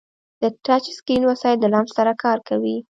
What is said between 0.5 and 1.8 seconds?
ټچ اسکرین وسایل د